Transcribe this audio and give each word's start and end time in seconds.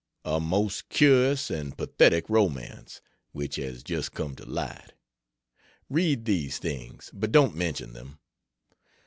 A 0.25 0.39
most 0.39 0.89
curious 0.89 1.51
and 1.51 1.77
pathetic 1.77 2.27
romance, 2.27 3.01
which 3.33 3.57
has 3.57 3.83
just 3.83 4.13
come 4.13 4.35
to 4.35 4.43
light. 4.45 4.93
Read 5.91 6.25
these 6.25 6.57
things, 6.57 7.11
but 7.13 7.31
don't 7.31 7.53
mention 7.55 7.93
them. 7.93 8.17